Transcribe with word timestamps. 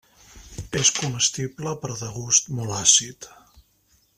És 0.79 0.91
comestible 0.99 1.73
però 1.83 1.99
de 2.01 2.09
gust 2.17 2.51
molt 2.61 2.77
àcid. 2.79 3.29